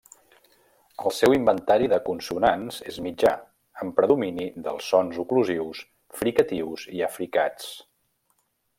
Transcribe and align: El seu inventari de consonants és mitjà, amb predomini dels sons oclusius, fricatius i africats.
El 1.07 1.11
seu 1.17 1.35
inventari 1.35 1.89
de 1.91 1.99
consonants 2.07 2.79
és 2.93 2.97
mitjà, 3.09 3.35
amb 3.83 3.95
predomini 4.01 4.49
dels 4.69 4.91
sons 4.95 5.23
oclusius, 5.27 5.87
fricatius 6.23 6.91
i 6.99 7.09
africats. 7.13 7.73